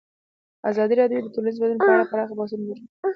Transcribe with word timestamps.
ازادي 0.69 0.93
راډیو 1.01 1.21
د 1.23 1.27
ټولنیز 1.33 1.57
بدلون 1.61 1.79
په 1.85 1.91
اړه 1.93 2.09
پراخ 2.11 2.29
بحثونه 2.37 2.63
جوړ 2.67 2.77
کړي. 2.81 2.87